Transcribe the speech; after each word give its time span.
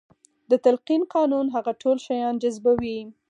د 0.49 0.51
تلقين 0.65 1.01
قانون 1.15 1.45
هغه 1.55 1.71
ټول 1.81 1.97
شيان 2.05 2.33
جذبوي. 2.43 2.99